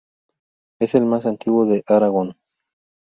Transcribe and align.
Es 0.79 0.95
el 0.95 1.05
más 1.05 1.27
antiguo 1.27 1.67
de 1.67 1.83
Aragón. 1.85 2.35